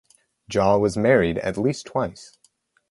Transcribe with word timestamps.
Jaw 0.49 0.79
was 0.79 0.97
married 0.97 1.37
at 1.37 1.59
least 1.59 1.85
twice. 1.85 2.35